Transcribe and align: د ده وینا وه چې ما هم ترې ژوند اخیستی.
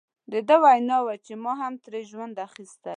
د 0.31 0.33
ده 0.47 0.55
وینا 0.63 0.97
وه 1.05 1.15
چې 1.25 1.33
ما 1.43 1.53
هم 1.61 1.73
ترې 1.83 2.01
ژوند 2.11 2.35
اخیستی. 2.47 2.89